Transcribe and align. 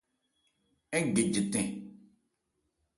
Ń 1.01 1.05
gɛ 1.13 1.23
jɛtɛn. 1.33 1.69